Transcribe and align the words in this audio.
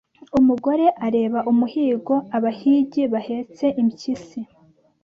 umugore 0.39 0.85
areba 1.07 1.39
umuhigo 1.51 2.15
abahigi 2.37 3.03
bahetse 3.13 3.65
impyisi 3.81 4.39